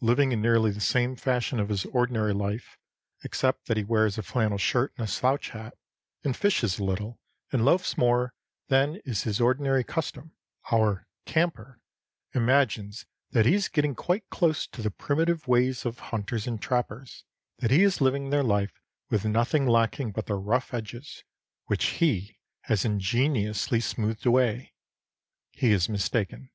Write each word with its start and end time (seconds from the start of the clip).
Living 0.00 0.30
in 0.30 0.40
nearly 0.40 0.70
the 0.70 0.80
same 0.80 1.16
fashion 1.16 1.58
of 1.58 1.68
his 1.68 1.84
ordinary 1.86 2.32
life, 2.32 2.78
except 3.24 3.66
that 3.66 3.76
he 3.76 3.82
wears 3.82 4.16
a 4.16 4.22
flannel 4.22 4.56
shirt 4.56 4.92
and 4.96 5.04
a 5.04 5.10
slouch 5.10 5.48
hat, 5.50 5.74
and 6.22 6.36
fishes 6.36 6.78
a 6.78 6.84
little 6.84 7.18
and 7.50 7.64
loafs 7.64 7.98
more 7.98 8.32
than 8.68 9.00
is 9.04 9.24
his 9.24 9.40
ordinary 9.40 9.82
custom, 9.82 10.30
our 10.70 11.08
"camper" 11.26 11.80
imagines 12.34 13.04
that 13.32 13.46
he 13.46 13.54
is 13.54 13.66
getting 13.68 13.96
quite 13.96 14.30
close 14.30 14.64
to 14.68 14.80
the 14.80 14.92
primitive 14.92 15.48
ways 15.48 15.84
of 15.84 15.98
hunters 15.98 16.46
and 16.46 16.62
trappers; 16.62 17.24
that 17.58 17.72
he 17.72 17.82
is 17.82 18.00
living 18.00 18.30
their 18.30 18.44
life 18.44 18.80
with 19.10 19.24
nothing 19.24 19.66
lacking 19.66 20.12
but 20.12 20.26
the 20.26 20.36
rough 20.36 20.72
edges, 20.72 21.24
which 21.64 21.98
he 21.98 22.38
has 22.60 22.84
ingeniously 22.84 23.80
smoothed 23.80 24.24
away. 24.24 24.72
He 25.50 25.72
is 25.72 25.88
mistaken. 25.88 26.52